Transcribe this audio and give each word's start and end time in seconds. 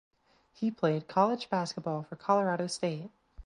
He 0.51 0.71
played 0.71 1.07
college 1.07 1.47
basketball 1.47 2.01
for 2.01 2.15
Colorado 2.15 2.65
State. 2.65 3.11